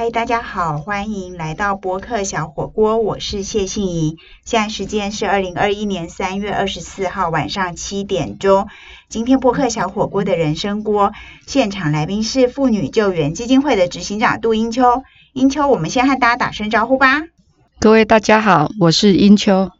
[0.00, 4.16] 嗨，大家好，欢迎来到博客小火锅，我是谢杏怡。
[4.46, 8.66] 现在时间是二零二一年三月二十四号晚上七点钟。
[9.10, 11.12] 今天博客小火锅的人生锅
[11.46, 15.02] 现场来宾是妇女救援基金会的执行长杜英秋。
[15.34, 17.24] 英秋，我们先和大家打声招呼吧。
[17.78, 19.70] 各位大家好，我是英秋。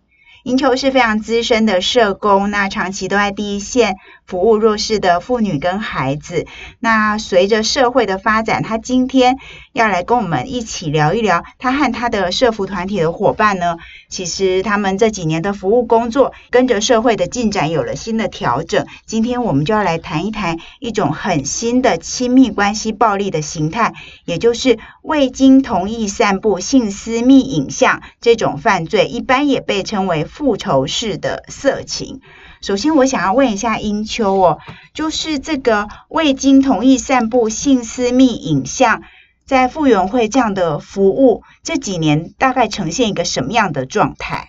[0.42, 3.96] 英秋是非常资深的社工，那长期都在第一线
[4.30, 6.46] 服务弱势的妇女跟孩子。
[6.78, 9.38] 那随着社会的发展，他今天
[9.72, 18.86] 要来跟我们一起聊一聊，他和他的社服团体的伙伴呢，其实他们这几年的服务工作跟着社会的进展有了新的调整。
[19.04, 23.94] 今天我们就要来谈一谈一种很新的亲密关系暴力的形态，
[24.24, 30.20] 也就是未经同意散布性私密影像这种犯罪，一般也被称为。
[30.24, 32.20] 复仇式的色情。
[32.60, 34.58] 首先，我想要问一下英秋哦，
[34.92, 39.02] 就是这个未经同意散布性私密影像，
[39.46, 44.48] 在复原会这样的服务这几年，大概呈现一个什么样的状态？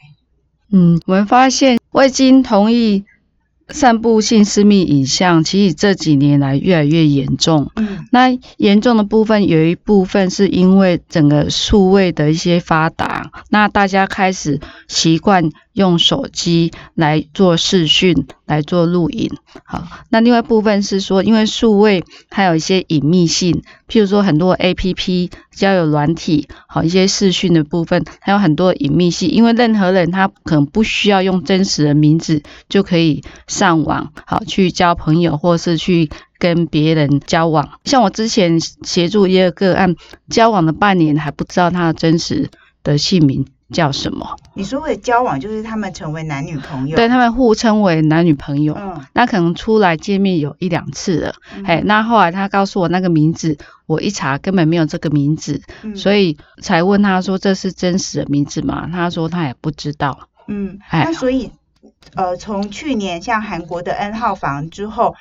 [0.71, 3.05] 嗯，我们发现未经同意。
[3.71, 7.71] 散布性私密影像，其实这几年来越来越严重。
[7.75, 19.31] 嗯，那严重的部分有一部分是因为整个数位的一些发达，那大家开始习惯用手机来做视讯、来做录影。
[19.63, 33.23] 好，那另外部分是说，因为数位还有一些隐秘性，譬如说很多 A P P 交友软体，好一些视讯的部分，还有很多隐秘性，因为任何人他可能不需要用真实的名字就可以。
[33.47, 37.79] 上网好去交朋友，或是去跟别人交往。
[37.83, 39.95] 像我之前协助一个个案，
[40.29, 42.49] 交往了半年还不知道他的真实
[42.83, 44.37] 的姓名叫什么。
[44.53, 48.75] 你说的交往就是他们成为男女朋友，对他们互称为男女朋友。
[48.77, 51.35] 嗯，那可能出来见面有一两次了。
[51.65, 55.61] 哎，那后来他告诉我那个名字，我一查根本没有这个名字，
[55.95, 58.89] 所以才问他说这是真实的名字吗？
[58.91, 60.27] 他说他也不知道。
[60.47, 61.51] 嗯，那所以。
[62.15, 65.15] 呃，从去年像韩国的 N 号房之后，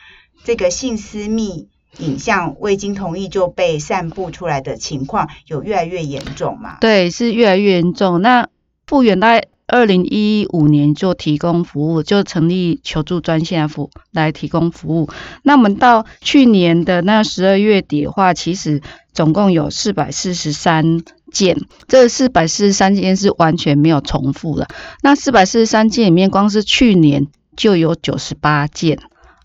[0.44, 1.69] 这个性私密
[1.99, 6.78] 影像未经同意就被散布出来的情况有越来越严重吗？
[6.81, 8.23] 对，是越来越严重。
[8.23, 8.49] 那
[8.87, 15.09] 复原在二零一五年就提供服务，就成立求助专线服来提供服务。
[15.43, 18.81] 那我们到去年的那十二月底的话，其实
[19.12, 21.03] 总共有四百四十三。
[21.33, 24.67] 件，这四百四十三件是完全没有重复的。
[25.01, 28.99] 那四百四十三件里面，光是去年就有九十八件，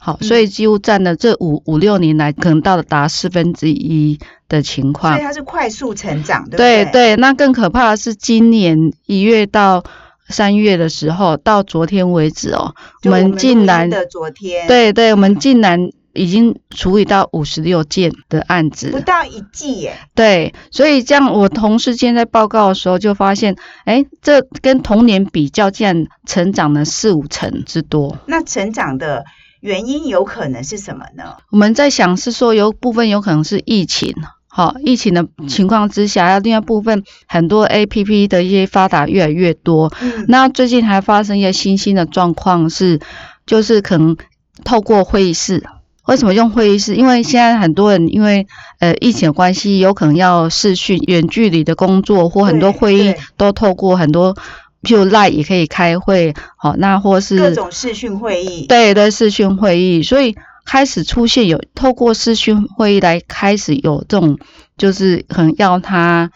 [0.06, 5.14] 好，所以几乎占了这五五六年来可能到了达四分之一的情况。
[5.14, 6.92] 所以它是快速成长，对对？
[6.92, 9.84] 对那更可怕的是今年一月到
[10.30, 15.90] 三月的时候，到昨天为止哦，我们竟然的昨天，对对，我们竟然。
[16.18, 19.98] 已经处理到五十六件的案子，不到一季耶。
[20.14, 28.18] 对，所以这样我同事今天在报告的时候就发现，哎，这跟同年比较，竟然成长了四五成之多。
[28.28, 29.26] 那成长的
[29.66, 31.38] 原因有可能是什么呢？
[31.50, 34.14] 我们在想是说，有部分有可能是疫情，
[34.48, 39.92] 好，疫情的情况之下，要另外部分很多 A P P 的一些发达越来越多。
[40.02, 43.00] 嗯，那最近还发生一些新兴的状况是，
[43.48, 44.16] 就是可能
[44.64, 45.64] 透过会议室。
[46.06, 46.96] 为什么用会议室？
[46.96, 48.46] 因为现在很多人因为
[48.78, 54.38] 呃疫情的关系，有可能要视讯远距离的工作，或很多会议都透过很多，
[54.86, 60.36] 譬如 Line 也可以开会，好，那或是各种视讯会议，对对，视讯会议，所以
[60.66, 64.38] 开始出现有透过视讯会议来开始有这种，
[64.78, 66.32] 就是可能要他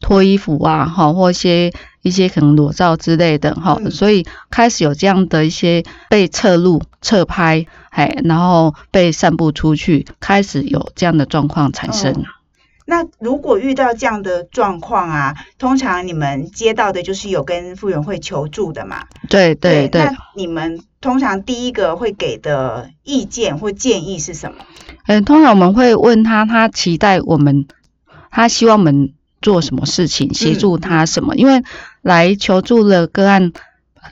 [0.00, 1.72] 脱衣服啊，哈，或一些
[2.02, 7.66] 一些可能裸照之类的，哈，所以开始有这样的一些被侧录、侧拍。
[7.94, 12.24] 哎，然后被散布出去，开始有这样的状况产生。
[12.86, 19.04] 那如果遇到这样的状况啊，通常你们接到的就是有跟傅园会求助的嘛？
[19.28, 20.04] 对对对。
[20.04, 24.58] 那你们通常第一个会给的意见或建议是什么？
[25.06, 27.66] 嗯，通常我们会问他，他期待我们，
[28.30, 31.34] 他希望我们做什么事情，协助他什么？
[31.36, 31.62] 因为
[32.02, 33.52] 来求助的个案。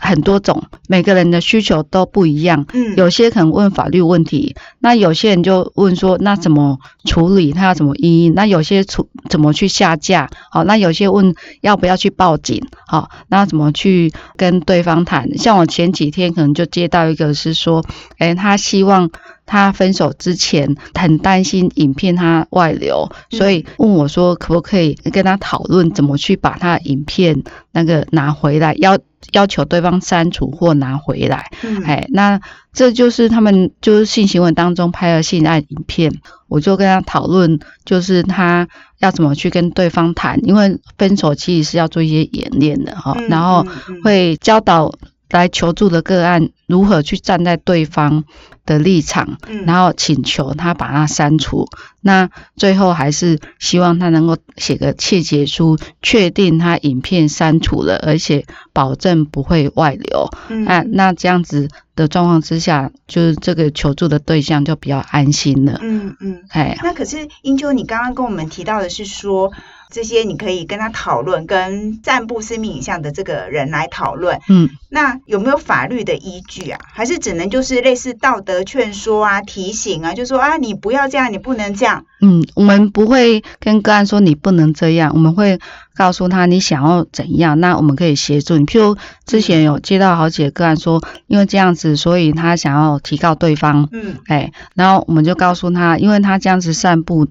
[0.04, 2.66] 很多种，每个人的需求都不一样。
[2.72, 7.52] 嗯，有些可能问法律问题，那有些人就问说，那怎么处理？
[7.52, 8.34] 他要怎么应？
[8.34, 10.28] 那有些处怎么去下架？
[10.50, 12.66] 好，那有些问要不要去报警？
[12.88, 15.38] 好，那怎么去跟对方谈？
[15.38, 17.84] 像我前几天可能就接到一个是说，
[18.18, 19.08] 哎，他希望。
[19.46, 27.42] 他分手之前很担心影片他外流，所以问我说可不可以跟他讨论怎么去把他的影片
[27.72, 28.98] 那个拿回来，要
[29.32, 31.50] 要求对方删除或拿回来。
[31.84, 32.40] 哎，那
[32.72, 36.12] 这就是他们就是性行为当中拍的性爱影片，
[36.48, 38.68] 我就跟他讨论，就是他
[38.98, 43.66] 要怎么去跟对方谈，因为分手其实是要做一些演练的哈，然后
[44.02, 44.92] 会教导
[45.32, 48.22] 来求助的个案如何去站在对方。
[48.64, 51.66] 的立场，然后请求他把它删除。
[52.00, 60.30] 那最后还是希望他能够写个切结书，确定他影片删除了，而且保证不会外流。
[60.64, 65.80] 那那这样子的状况之下，就是这个求助的对象就比较安心了。
[65.82, 69.52] 嗯嗯，哎，那可是英秋，你刚刚跟我们提到的是说。
[69.92, 74.40] 这些你可以跟他讨论，跟散布私密影像的这个人来讨论。
[74.48, 76.80] 嗯，那有没有法律的依据啊？
[76.92, 82.06] 还是只能就是类似道德劝说啊、提醒啊，就说啊，你不要这样，你不能这样。
[82.20, 85.60] 嗯，我们不会跟个案说你不能这样，我们会
[85.94, 88.64] 告诉他你想要怎样，那我们可以协助你。
[88.64, 88.96] 譬如
[89.26, 93.88] 之前有接到好几个个案说，因为这样子，所以他想要提告对方。
[93.92, 97.28] 嗯，哎，然后我们就告诉他，因为他这样子散布。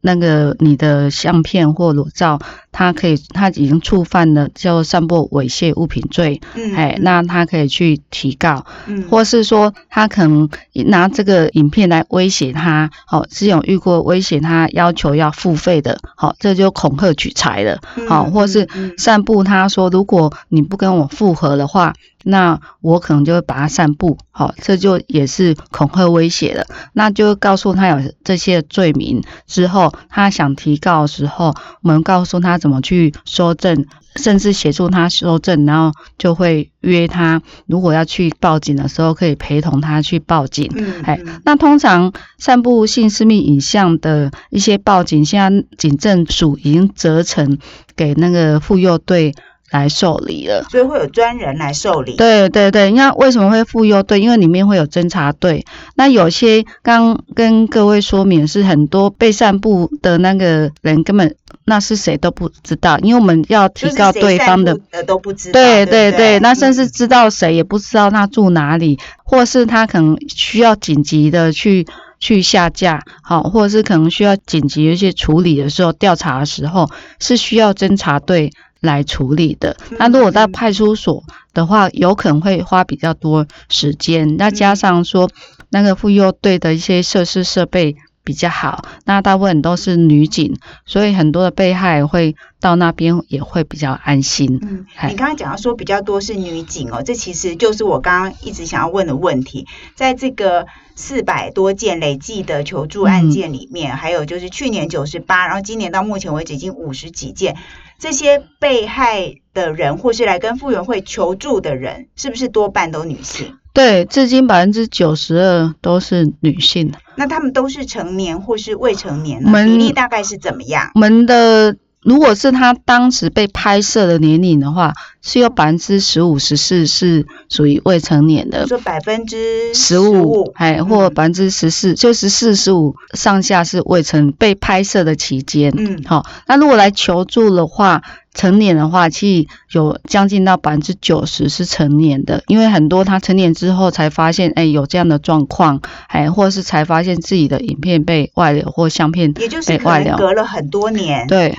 [0.00, 2.38] 那个你的相片或裸照，
[2.70, 6.40] 他可以他已经触犯了叫散布猥亵物品罪，
[6.76, 8.64] 哎，那他可以去提告，
[9.10, 10.48] 或是说他可能
[10.86, 21.94] 拿这个影片来威胁他，好，是有遇过威胁他要求要付费的，好，这就恐吓取财了，好，或是散布他说如果你不跟我复合的话。
[22.30, 26.66] 那我可能就会把它散布，好，这就也是恐吓威胁了。
[26.92, 33.86] 那就告诉他有这些罪名之后，他想提告的时候，我们告诉他怎么去收证，
[34.16, 40.70] 甚至协助他收证，然后就会约他，如果要去报警的时候，可以陪同他去报警。
[40.76, 47.56] 嗯，哎，那通常散布性私密影像的一些报警，现在警政署已经责成
[47.96, 49.34] 给那个妇幼队。
[49.70, 52.16] 来受理了，所以会有专人来受理。
[52.16, 54.20] 对对对，你看为什么会妇幼队？
[54.20, 55.64] 因为里面会有侦查队。
[55.94, 61.34] 那有些刚跟各位说明是很多被散布的那个人根本
[61.64, 65.60] 那是谁都不知道，因为我们要提告对方的都不知道。
[65.60, 71.86] 对对对，那甚至知道谁也不知道他住哪里，或是他可能需要紧急的去
[72.18, 76.88] 去下架，好，或者是可能需要紧急一些处理的时候，调查的时候
[77.20, 78.50] 是需要侦查队。
[78.80, 79.76] 来处理的。
[79.98, 84.36] 那如果在派出所的话，有可能会花比较多时间。
[84.36, 85.30] 那加上说，
[85.70, 94.58] 那个妇幼队的一些设施设备比较好，那大部分都是女警，所以很多的被害会到那边也会比较安心。
[94.62, 99.66] 嗯，你刚刚讲到说比较多是女警哦，这其实就是我刚刚一直想要问的问题。
[99.94, 107.56] 在这个四百多件累计的求助案件里面，还有就是去年九十八，然后今年到目前为止已经五十几件。
[107.98, 113.58] 这些被害的人，或是来跟复原会求助的人，是不是多半都女性？
[113.72, 116.92] 对，至今百分之九十二都是女性。
[117.16, 119.42] 那他们都是成年或是未成年？
[119.44, 120.92] 比例大概是怎么样？
[120.94, 121.76] 我们的。
[122.02, 128.66] 如果是他当时被拍摄的年龄的话，是有百分之十五、十四是属于未成年的。
[128.66, 135.74] 说百分之十五，哎，或百分之十四，就十四、十五上下是未成被拍摄的期间。
[135.76, 138.02] 嗯，好，那如果来求助的话，
[138.32, 151.26] 成年的话，其实有将近到百分之九十是成年的，因为很多他成年之后才发现，哎，有这样的状况，哎，或者是才发现自己的影片被外流或相片被外流，隔了很多年。
[151.26, 151.58] 对。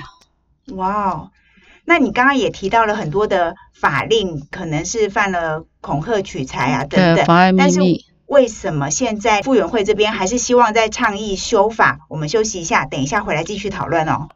[0.74, 1.30] 哇哦，
[1.84, 7.80] 那你刚刚也提到了很多的法令，可能是犯了恐吓取财啊等等，但是
[8.26, 12.00] 为什么现在傅园会这边还是希望在倡议修法？
[12.08, 14.28] 我们休息一下，等一下回来继续讨论哦。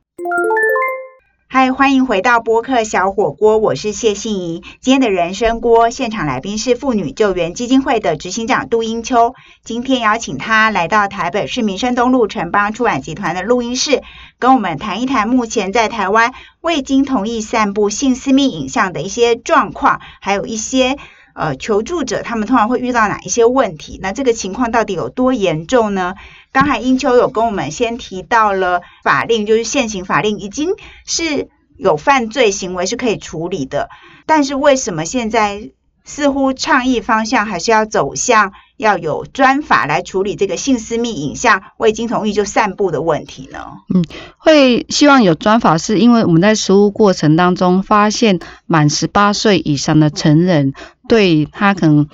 [1.55, 4.65] 嗨，欢迎回到播客小火锅，我是谢杏怡。
[4.81, 9.37] 今天的人生锅现场来宾是妇女救援基金会的执行长杜英秋。
[9.63, 14.03] 今天邀请他来到台北市民生东路城邦出版集团的录音室，
[14.41, 20.97] 跟我们谈一谈目前在台湾未经同意散布性私密影像的一些状况，还有一些
[21.35, 23.99] 呃求助者他们通常会遇到哪一些问题？
[24.03, 26.15] 那这个情况到底有多严重呢？
[26.53, 30.71] 刚才英秋有跟我们先提到了法令，就是现行法令已经
[31.05, 33.91] 是有犯罪行为是可以处理的，
[34.27, 35.71] 但是为什么现在
[36.05, 43.79] 似乎倡议方向还是要走向要有专法来处理这个性私密影像未经同意就散布的问题呢？
[43.93, 44.05] 嗯，
[44.37, 50.75] 会希望有专法，是因为我们在实务过程当中发现，满十八岁以上的成人
[51.09, 52.07] 对他可能。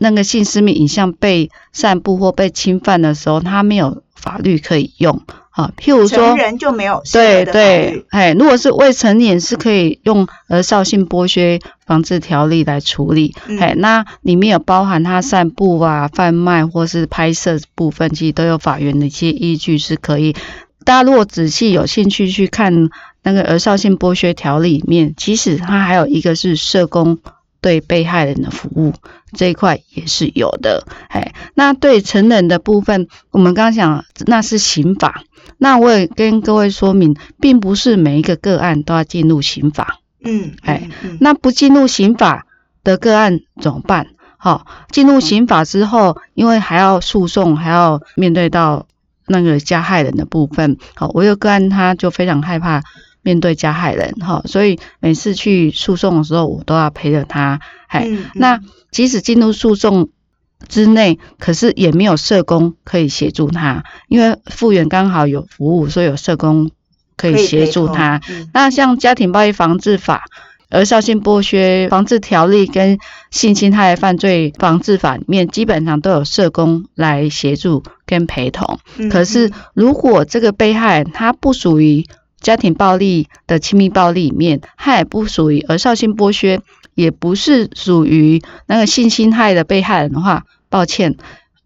[0.00, 5.22] 那个性私密影像被散布或被侵犯的时候，他没有法律可以用。
[5.50, 13.36] 啊，譬如说，成人就没有对对，哎，如果是未成年，是可以用《儿少性剥削防治条例》来处理。
[13.60, 20.34] 哎，那里面有包含他散布啊、贩卖或是拍摄部分，其实都有法院的一些依据是可以。
[20.84, 22.90] 大家如果仔细有兴趣去看
[23.22, 27.18] 那个《儿少性剥削条例》里面，其实它还有一个是社工
[27.66, 28.94] 对被害人的服务
[29.32, 30.86] 这一块也是有的。
[31.08, 35.24] 哎，那对成人的部分，我们刚刚讲那是刑法。
[35.58, 39.98] 那我也跟各位说明，并不是每一个个案都要进入刑法。
[40.22, 42.46] 嗯，哎，那不进入刑法
[42.84, 44.06] 的个案怎么办？
[44.36, 48.86] 好，进入刑法之后，因为还要诉讼，还要面对到
[49.26, 50.78] 那个加害人的部分。
[50.94, 52.84] 好，我有个案，他就非常害怕
[53.26, 57.60] 面对加害人，哈，所以每次去诉讼的时候，我都要陪着他。
[57.88, 58.60] 哎，那
[58.92, 60.08] 即使进入诉讼。
[60.68, 66.70] 之内，可是也没有社工可以协助他，因为复原刚好有服务，所以有社工
[67.14, 68.22] 可以协助他。
[68.54, 70.24] 那像家庭暴力防治法、
[70.70, 72.98] 儿少性剥削防治条例跟
[73.30, 78.80] 性侵害犯罪防治法里面，基本上都有社工来协助跟陪同。
[79.10, 82.06] 可是如果这个被害人他不属于
[82.40, 86.60] 家庭暴力的亲密暴力里面，他也不属于而少性剥削。
[86.94, 91.18] 也不是属于那个性侵害的被害人的话，抱歉，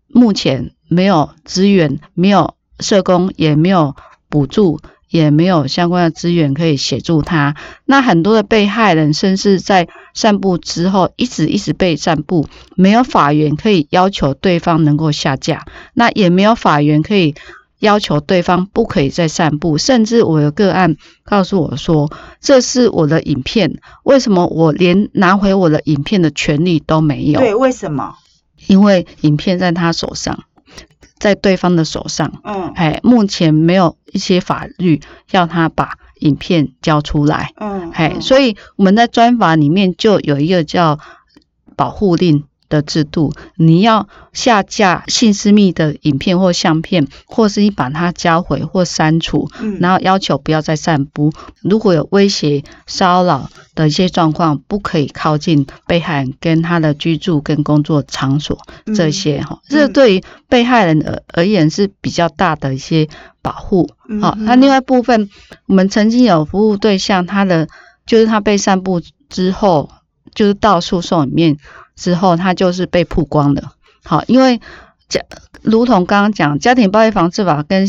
[0.09, 3.95] 目前没有资源，没有社工，也没有
[4.29, 7.55] 补助，也没有相关的资源可以协助他。
[7.85, 17.37] 那很多的被害人，甚至在散布之后，一直一直被散布，没有法源可以要求对方能够下架，那也没有法源可以。
[17.81, 22.11] 要求对方不可以再散步，甚至我的个案告诉我说
[22.41, 28.15] ：“这是我的影片，为什么我连拿回我的影片的权利都没有？”对，为什么？
[28.67, 30.45] 因为影片在他手上，
[31.19, 32.41] 在对方的手上。
[32.45, 37.53] 嗯，哎，目前没有一些法律要他把影片交出来。
[37.57, 40.99] 嗯，哎，所以我们在专法里面就有一个叫
[41.77, 42.45] 保护令。
[42.71, 49.50] 的制度，你要下架性私密的影片或相片，或是你把它交回或删除，
[49.81, 51.33] 然后要求不要再散布。
[51.61, 58.59] 如果有威胁、骚扰的一些状况，不可以靠近被害人跟他的居住跟工作场所
[58.95, 59.61] 这些哈。
[59.69, 63.09] 这对于被害人而而言是比较大的一些
[63.43, 63.91] 保护。
[64.23, 65.29] 好，那另外部分，
[65.67, 67.69] 我们曾经有服务对象，他的
[68.07, 69.91] 就是他被散布之后，
[70.35, 71.57] 就是到诉讼里面。
[72.00, 73.62] 之后，他就是被曝光的。
[74.02, 74.61] 好，因为
[75.09, 75.21] 家，
[75.61, 77.87] 如同刚刚讲，家庭暴力防治法跟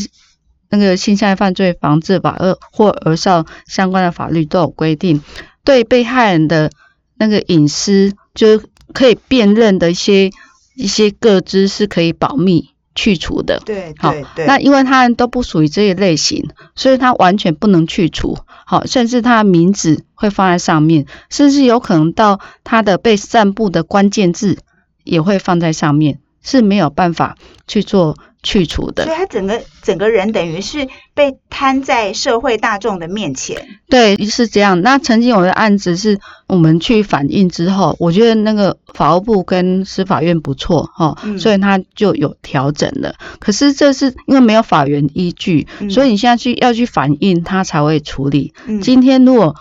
[0.70, 5.22] 那个性侵害犯罪防治法二或儿少相关的法律都有规定，
[5.64, 6.70] 对被害人的
[7.18, 10.30] 那个隐私，就是可以辨认的一些
[10.76, 13.62] 一些个资是可以保密去除的。
[13.66, 14.14] 对，好，
[14.46, 18.38] 那因为他人都不属于这一类型，所以他完全不能去除。
[18.72, 24.60] 好，甚至他的名字会放在上面，甚至有可能到他的被散布的关键字
[25.04, 28.18] 也会放在上面，是没有办法去做。
[28.44, 33.68] 去除的，所以他整个整个人等于是被摊在社会大众的面前。
[33.88, 34.82] 对，是这样。
[34.82, 43.14] 那曾经有的案子是我们去反映之后，我觉得那个法务部跟司法院不错哈，所以他就有调整了。
[43.38, 48.56] 可是这是因为没有法源依据，所以你现在去要去反映，他才会处理。
[48.82, 49.56] 今天如果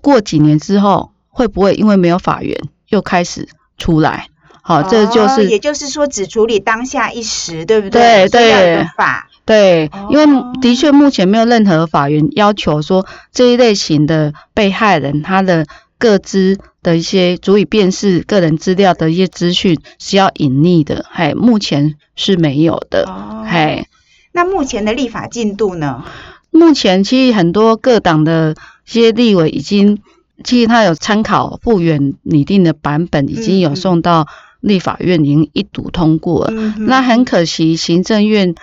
[0.00, 3.48] 过几年之后，会不会因为没有法源又开始
[3.78, 4.26] 出来？
[4.62, 8.28] 好，这就是，也就是说，只处理当下一时，对不对？
[8.28, 8.86] 对对。
[8.96, 10.26] 法对，因为
[10.60, 15.66] 的确目前没有任何法院要求说这一类型的被害人他的
[15.98, 23.08] 各资的一些足以辨识个人资料的一些资讯是要隐匿的，嘿，目前是没有的，
[23.50, 23.88] 嘿。
[24.30, 26.04] 那目前的立法进度呢？
[26.52, 28.54] 目前其实很多各党的
[28.86, 29.98] 一些立委已经，
[30.44, 34.28] 其实他有参考复原拟定的版本，已经有送到。
[34.60, 38.54] 立法院已经一读通过了，那很可惜，行政院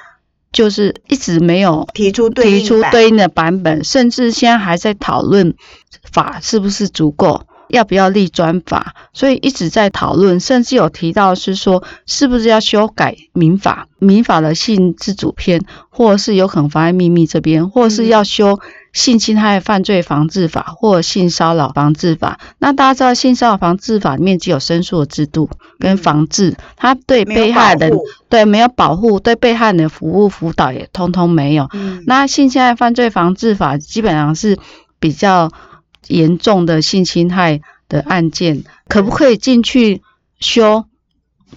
[0.52, 5.56] 就是一直没有提出提出对应的版本，甚至现在还在讨论
[6.12, 7.42] 法是不是足够。
[7.70, 8.94] 要不要立专法？
[9.14, 13.88] 所以一直在讨论，甚至有提到是说，是不是要修改民法？
[14.00, 18.60] 民法的性自主篇，或是有可能妨碍秘密这边，或是要修
[18.94, 22.40] 性侵害犯罪防治法或性骚扰防治法。
[22.60, 27.92] 那大家知道，性骚扰防治法里面只有申诉的制度跟防治，它对被害人
[28.30, 31.68] 对没有保护，对被害人的服务辅导也通通没有。
[32.06, 34.60] 那性侵害犯罪防治法基本上是
[35.00, 35.52] 比较。
[36.08, 40.02] 严重的性侵害的案件，可不可以进去
[40.40, 40.86] 修？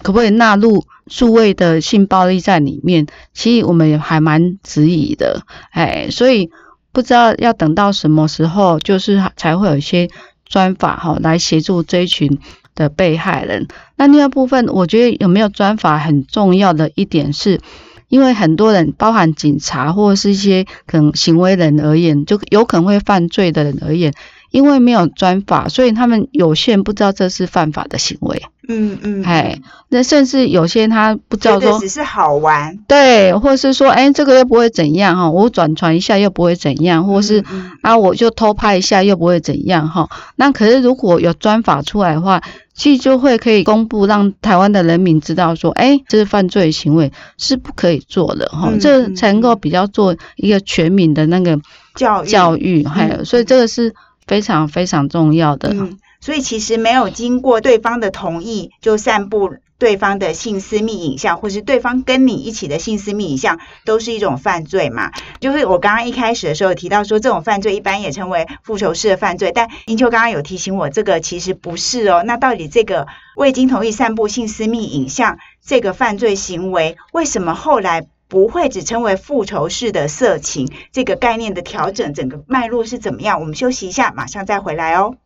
[0.01, 3.07] 可不可以纳入数位的性暴力在里面？
[3.33, 6.49] 其实我们也还蛮质疑的，哎，所以
[6.93, 10.09] 不知道要等到什么时候，就是才会有一些
[10.45, 12.39] 专法哈来协助这一群
[12.73, 13.67] 的被害人。
[13.97, 17.59] 那另外部分，我觉得有没有专法很重要的一点是，
[18.07, 24.13] 因为很多人，包含警察或者是一些可能行为人而言，就有可能会犯罪的人而言。
[24.51, 28.41] 因为没有专法，所以他们有些人不知道这是犯法的行为。
[28.67, 37.43] 嗯嗯，哎，那甚至有些他不知道说只是好玩，对，或者是说，哎，这个又不会怎样哈，我转传一下又不会怎样，或是
[37.81, 40.07] 啊，我就偷拍一下又不会怎样哈。
[40.35, 42.41] 那可是如果有专法出来的话，
[42.73, 51.59] 其实就会可以公布，让台湾的人民知道说，哎，这是犯罪行为是不可以做的哈，这才能够比较做一个全民的那个
[51.95, 53.93] 教育教育，还有，所以这个是。
[54.27, 65.11] 非常非常重要的，嗯，所以其实没有经过对方的同意就散布对方的性私密影像，或是对方跟你一起的性私密影像，都是一种犯罪嘛？
[65.39, 72.23] 就是我刚刚一开始的时候提到说，这种犯罪一般也称为复仇式的犯罪，但英秋刚刚有提醒我，这个其实不是哦。
[72.23, 78.07] 那到底这个未经同意散布性私密影像这个犯罪行为，为什么后来？
[78.31, 83.41] 不会只称为复仇式的色情，这个概念的调整，整个脉络是怎么样？
[83.41, 85.17] 我们休息一下，马上再回来哦。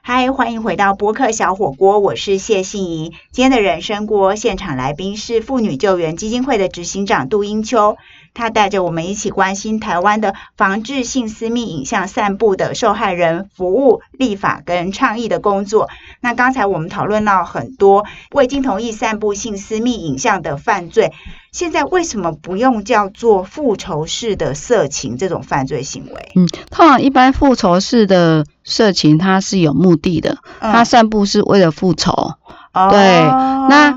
[0.00, 3.14] 嗨，欢迎回到播客小火锅，我是谢杏怡。
[3.32, 7.96] 今天的人生锅现场来宾是妇女救援基金会的执行长杜英秋。
[8.34, 15.88] 他带着我们一起关心台湾的防治性私密影像散布的受害人服务立法跟倡议的工作。
[16.20, 21.12] 那刚才我们讨论到很多未经同意散布性私密影像的犯罪，
[21.52, 26.32] 现在为什么不用叫做复仇式的色情这种犯罪行为？
[26.34, 32.32] 嗯，通常一般复仇式的色情它是有目的的，它散布是为了复仇。
[32.90, 33.20] 对，
[33.70, 33.96] 那。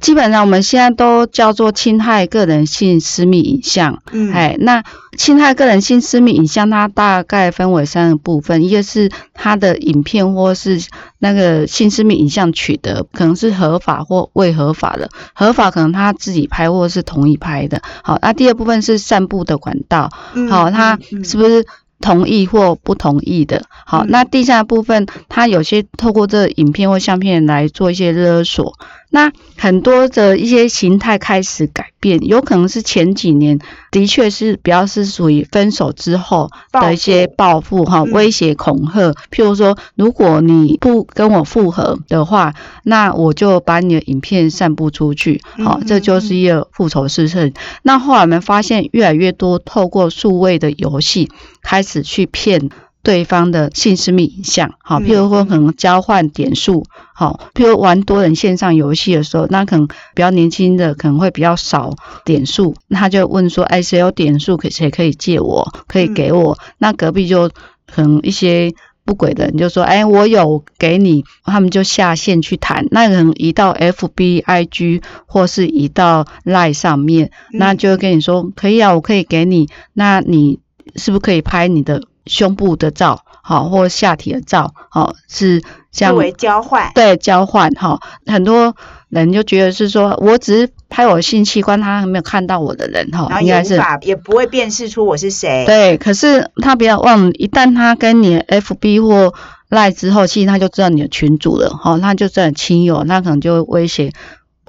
[0.00, 4.82] 基本上我们现在都叫做侵害个人性私密影像，嗯，哎，那
[5.18, 10.80] 侵害个人性私密影像，它大概分为三个部分，一个是它的影片或是
[11.18, 20.10] 那个性私密影像取得可能是合法或未合法的，合法可能他自己拍或是同意拍的，好，那第二部分是散布的管道，
[20.48, 21.64] 好，他是不是？
[22.00, 28.74] 同意或不同意的，好，那第三部分，他有些透过这影片或相片来做一些勒索，
[29.14, 33.58] 那很多的一些形态开始改变，有可能是前几年
[33.90, 51.28] 的确是比较是属于分手之后的一些报复哈，威胁恐吓，譬如说，如果你不跟我复合的话，那我就把你的影片散布出去，好，这就是一个复仇式事那后来我们发现越来越多透过数位的游戏。
[51.64, 52.70] 开始去骗
[53.02, 56.84] 对方的性私密影像，好，譬如说可能交换点数，
[57.14, 66.56] 好，譬如玩多人线上游戏的时候，那可能比较年轻的可能会比较少点数，那他就问说，哎，谁有点数可谁可以借我，可以给我？
[66.78, 67.48] 那隔壁就
[67.92, 68.72] 可能一些
[69.04, 80.60] 不轨的人就说，哎，我有给你，他们就下线去谈，那可能移到 F B I G 或是移到 Line 上面，那就跟你说，可以啊，我可以给你，那你。
[80.96, 86.14] 是不是可以拍你的胸部的照，好，或下体的照，好，是这样。
[86.14, 86.90] 作为交换。
[86.94, 88.74] 对，交换，哈，很多
[89.08, 93.80] 人就觉得是说，我只是拍我性器官，他还没有看到我的人，哈，应该是。
[94.02, 95.64] 也不会辨识出我是谁。
[95.66, 99.34] 对，可是他不要忘，一旦他跟你 FB 或
[99.68, 104.12] 赖之后，其实他就知道你的群主了，哈，他就知道亲友，那可能就会威胁。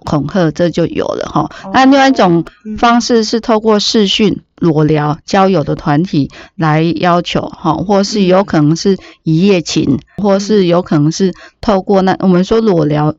[0.03, 2.45] 恐吓这就有了哈，那另外一种
[2.77, 13.13] 方式是透过视讯裸聊交友的团体来要求哈，或是有可能是一夜情，或是有可能是透过那我们说裸聊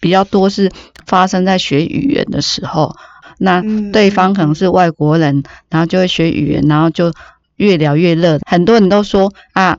[0.00, 0.70] 比较多是
[1.06, 2.96] 发生在学语言的时候，
[3.38, 3.62] 那
[3.92, 7.12] 对方可能是外国人，然后就会学语言，然后就
[7.56, 9.78] 越聊越热，很多人都说啊，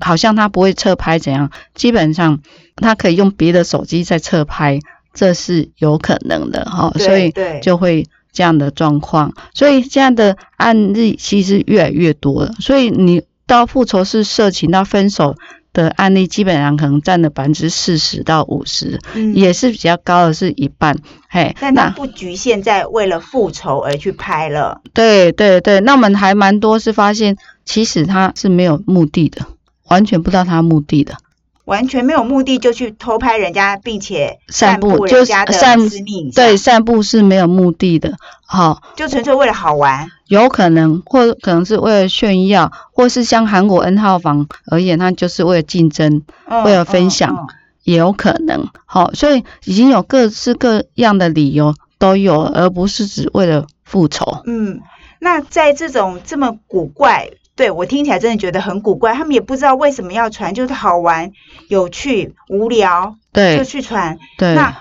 [0.00, 2.40] 好像他不会侧拍怎样，基本上
[2.76, 4.80] 他可以用别的手机在侧拍。
[5.14, 12.52] 这是有可能的哈，所以就会这样的状况，所以这样的案例其实越来越多了。
[12.60, 15.34] 所以你到复仇式色情到分手
[15.74, 18.98] 的案例，基本上可能占了百分之四十到五十，
[19.34, 20.96] 也是比较高的，是一半。
[21.28, 24.80] 嘿，但它不局限在为了复仇而去拍了。
[24.94, 29.46] 对对对，那我们还蛮多是发现，其实他是没有目的的，
[29.88, 31.14] 完全不知道他目的的。
[31.72, 40.06] 完全没有目的就去偷拍人家，并且散步人家的私密对，散步是没有目的的，好，就纯粹为了好玩。
[40.28, 46.22] 有可能，或可能是为了炫耀，或是像韩国 N 号房而言，它就是为了竞争，
[46.66, 47.48] 为了分享。
[47.84, 48.68] 也有可能。
[48.86, 54.42] 好，所以已经有各式各样的理由都有，而不是只为了复仇。
[54.46, 54.80] 嗯，
[55.18, 61.32] 那在这种这么古怪，对我听起来真的觉得很古怪，他们也不知道为什么要传，就是好玩、
[61.68, 64.18] 有趣、无聊，对，就去传。
[64.38, 64.76] 对，那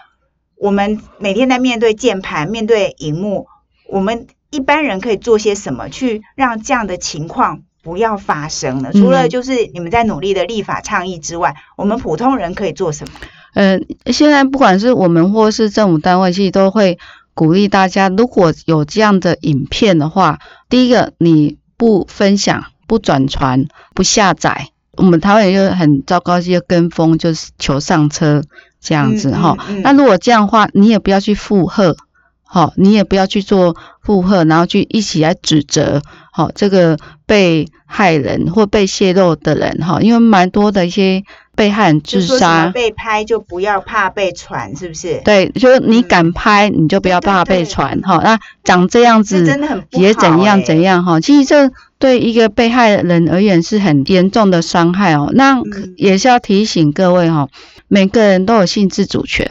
[0.58, 3.48] 我们每天在面对键盘、面对荧幕，
[3.88, 7.62] 我们一般人可以做些什么，去让这样的情况？
[7.84, 8.92] 不要发生呢。
[8.94, 13.14] 除了就是你们在努力的立法倡议之外，我们普通人可以做什么？
[13.56, 17.00] 嗯，现在不管是我们或是政府单位，其实都会
[17.34, 20.38] 鼓励大家，如果有这样的影片的话，
[20.70, 23.66] 第一个你不分享、不转传、
[23.96, 28.44] 不下载，我们台湾人就很糟糕，就跟风，就是求上车
[28.80, 29.58] 这样子哈。
[29.82, 31.98] 那如果这样的话，你也不要去附和。
[32.44, 41.24] 好，你也不要去做附和，然后去一起来指责，好，这个被害人或被泄露的人，哈，因为蛮多的一些
[41.56, 45.22] 被害人自杀，被拍就不要怕被传，是不是？
[45.24, 49.46] 对，就是你敢拍，你就不要怕被传，哈，那长这样子
[49.92, 55.32] 也怎样怎样，哈，其实这对一个被害人而言是很严重的伤害哦。
[55.34, 55.62] 那
[55.98, 57.50] 也是要提醒各位哈，
[57.88, 59.48] 每个人都有性自主权，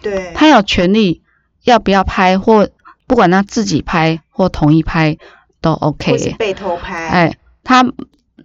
[0.00, 1.20] 对，他有权利。
[1.64, 2.68] 要不要拍或
[3.06, 5.16] 不管他自己拍或同意拍
[5.60, 6.34] 都 OK。
[6.36, 7.84] 被偷拍，哎，他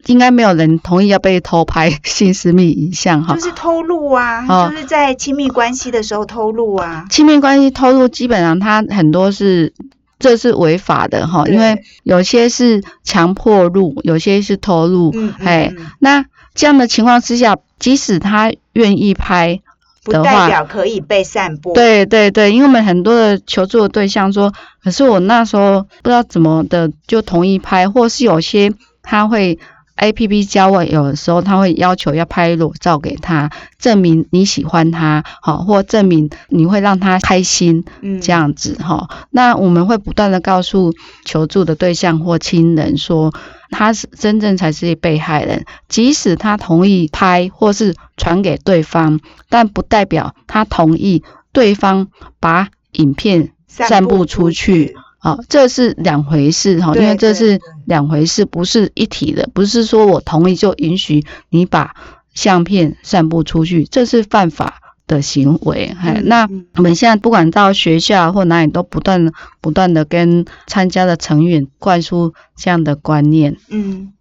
[0.07, 3.35] 应该没有人同意要被偷拍性私密影像哈。
[3.35, 7.05] 就是偷录啊，就是在亲密关系的时候偷录啊。
[7.09, 9.73] 亲密关系偷录基本上它很多是
[10.19, 19.61] 这是违法的哈，因为有些是强迫录，有些是偷录，哎，那这样的情况之下，即使他愿意拍。
[20.03, 21.73] 不代表可以被散播。
[21.73, 28.71] 对对对，因为我们很多的求助的对象说，可是我那时候不知道怎么的就同意拍，或是有些
[29.03, 29.59] 他会
[29.97, 39.09] A P P 交往，有的时候他会要求要拍裸照给他，证明你喜欢他，好，或证明你会让他开心，嗯，这样子哈。
[39.29, 40.93] 那我们会不断的告诉
[41.25, 43.33] 求助的对象或亲人说。
[43.69, 52.07] 他是真正才是被害人，即使他同意拍或是传给对方，但不代表他同意对方
[52.39, 54.95] 把影片散布出去。
[55.27, 61.95] 好，这是两回事哈，因为这是两回事，不是一体的，不是说我同意就允许你把
[62.33, 64.81] 相片散布出去，这是犯法。
[65.07, 73.55] 的行为，哎，那我们现在不管到学校或哪里，都不断不断的跟参加的成员灌输这样的观念。
[73.69, 74.11] 嗯，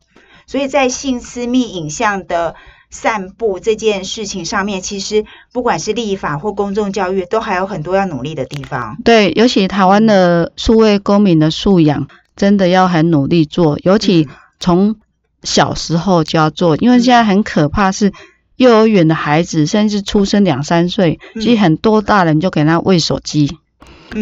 [0.47, 2.55] 所以在性私密影像的
[2.91, 8.97] 散步这件事情上面，其实不管是立法或公众教育，都还有很多要努力的地方。
[9.05, 14.29] 对，尤其台湾的数位公民的素养，真的要很努力做，尤其
[14.61, 14.97] 从
[15.43, 18.13] 小时候就要做，因为现在很可怕是。
[18.57, 23.59] 幼儿园的孩子，甚至出生两三岁，其实很多大人就给他喂手机，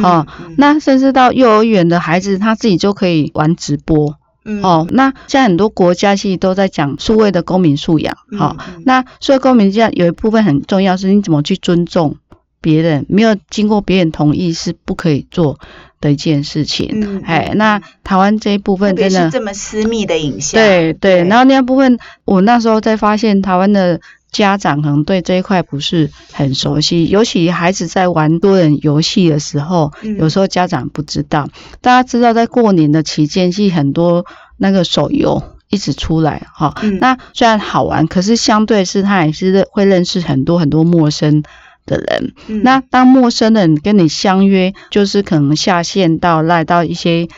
[0.02, 0.26] 哦，
[0.58, 4.16] 那甚至到幼儿园的孩子，他自己就可以玩直播，
[4.62, 12.16] 哦，那现在很多国家其实都在讲数位的公民素养，好，那数位公民素养有一部分很重要，是你怎么去尊重
[12.60, 15.58] 别人，没有经过别人同意是不可以做
[16.00, 24.00] 的一件事情，哎，那台湾这一部分真的这么私密的影像，对对，然后那部分我那时候在发现台湾的。
[24.34, 31.48] 家长可能对这一块不是很熟悉，尤其孩子在玩多人游戏的时候，有时候家长不知道。
[31.80, 36.74] 大家知道，在过年的期间，是很多那个手游一直出来，哈。
[37.00, 41.44] 那虽然好玩，可是相对是他也是会认识很多很多陌生
[41.86, 42.34] 的人。
[42.64, 47.28] 那当陌生人跟你相约，就是可能下线到赖到一些。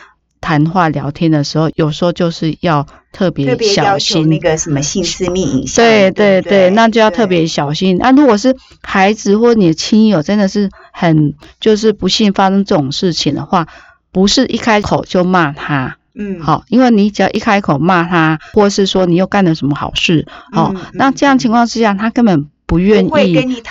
[0.46, 5.84] 谈话聊天的时候，有时候就是要特别小心那个什么性私密影像。
[5.84, 7.98] 对对对，那就要特别小心。
[7.98, 13.66] 那如果是孩子或你的亲友，真的是很就是不幸发生这种事情的话，
[14.12, 23.10] 不是一开口就骂他，嗯，好，因为你只要一开口骂他，或是说你又干了什么好事，好，那这样情况之下，他根本不愿意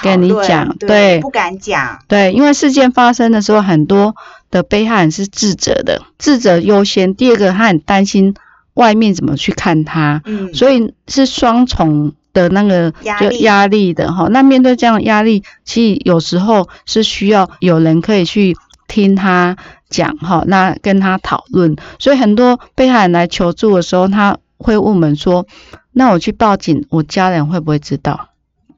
[0.04, 4.14] 跟你讲，对，不敢讲，对，因为事件发生的时候很多。
[4.56, 7.14] 的被害人是自责的，自责优先。
[7.14, 8.34] 第二个，他很担心
[8.76, 14.30] 外面怎么去看他，嗯，所以是双重的那个就压力的哈。
[14.30, 18.56] 那面对这样的压力，其实有时候是需要有人可以去
[18.88, 19.58] 听他
[19.90, 21.76] 讲哈，那跟他讨论。
[22.00, 25.46] 所以很多被害人来求助的时候，他会问我们说
[25.92, 28.30] ：“那我去报警，我家人会不会知道？”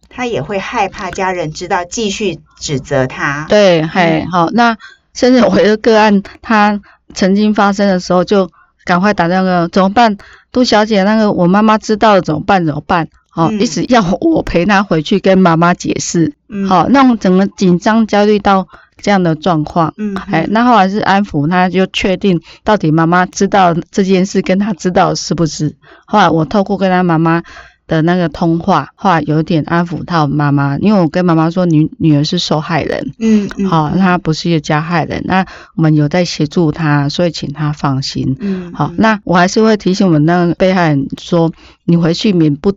[0.09, 3.45] 他也会害怕家人知道，继续指责他。
[3.47, 4.75] 对，嘿，好，那。
[5.17, 6.79] 甚至我一个个案，他
[7.15, 8.47] 曾经发生的时候，就
[8.85, 10.15] 赶快打电话，怎么办？
[10.51, 12.63] 杜小姐，那个我妈妈知道了怎么办？
[12.63, 13.07] 怎么办？
[13.33, 18.67] 哦，一直要我陪她回去跟妈妈解释，嗯好，那种整个紧张焦虑到
[19.01, 25.75] 这样的状况，嗯哎，那后来是安抚他，就确定到底妈妈知道这件事跟他知道是不是？
[26.05, 27.41] 后来我透过跟他妈妈
[27.87, 33.65] 的那个通话，后来有点安抚到妈妈，因为我跟妈妈说女女儿是受害人，嗯嗯。
[33.67, 35.45] 好、她不是一个加害人，那
[35.75, 38.35] 我们有在协助她，所以请她放心。
[38.39, 41.51] 嗯好，那我还是会提醒我们那个被害人说，
[41.85, 42.73] 你回去免不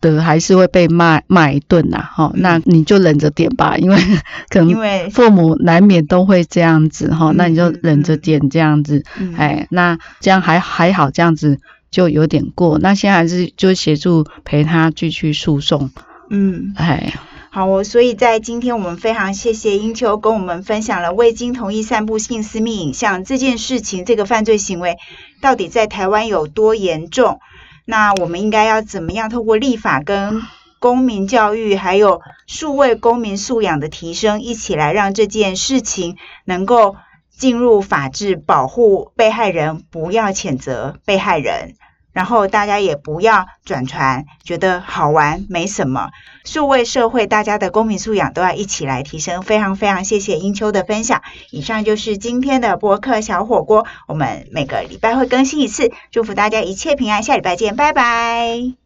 [0.00, 2.40] 得还是会被骂骂一顿呐，哈、嗯。
[2.42, 3.96] 那你就忍着点吧，因为
[4.50, 7.80] 可能父母难免都会这样子哈、嗯那你就嗯。
[7.82, 9.34] 忍着点这样子，嗯。
[9.36, 11.58] 哎，那这样还还好，这样子
[11.94, 12.80] 就有点过。
[12.80, 15.90] 那现在还是就协助陪他继续诉讼，
[16.28, 16.74] 嗯。
[16.76, 17.14] 哎，
[17.50, 24.96] 好哦，所以在今天我们非常谢谢英秋跟我们分享了未经同意散布性私密影像这件事情，这个犯罪行为
[25.40, 27.38] 到底在台湾有多严重？
[27.84, 30.42] 那我们应该要怎么样透过立法跟
[30.80, 36.96] 公民教育，还有数位公民素养的提升，一起来让这件事情能够
[37.30, 41.76] 进入法治，保护被害人，不要谴责被害人。
[42.14, 46.08] 然后大家也不要转传，觉得好玩没什么。
[46.44, 49.42] 数位社会，大家的公民素养都要一起来提升。
[49.42, 51.22] 非常非常谢谢英秋的分享。
[51.50, 58.83] 以上就是今天的博客小火锅，我们每个礼拜会更新一次，祝福大家一切平安，下礼拜见，拜拜。